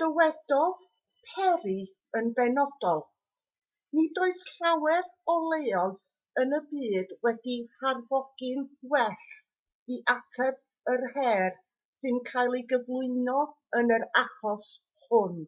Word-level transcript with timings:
dywedodd 0.00 0.80
perry 1.28 1.76
yn 2.20 2.26
benodol 2.38 2.98
nid 3.98 4.20
oes 4.26 4.40
llawer 4.48 5.06
o 5.36 5.38
leoedd 5.54 6.02
yn 6.44 6.52
y 6.58 6.60
byd 6.74 7.14
wedi'u 7.28 7.64
harfogi'n 7.84 8.68
well 8.96 9.96
i 9.96 10.00
ateb 10.18 10.94
yr 10.96 11.08
her 11.18 11.58
sy'n 12.02 12.22
cael 12.32 12.58
ei 12.60 12.66
gyflwyno 12.76 13.38
yn 13.82 13.98
yr 13.98 14.06
achos 14.28 14.70
hwn 15.08 15.44